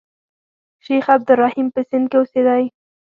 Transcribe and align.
شیخ 0.85 1.05
عبدالرحیم 1.15 1.67
په 1.75 1.81
سند 1.89 2.05
کې 2.11 2.17
اوسېدی. 2.19 2.63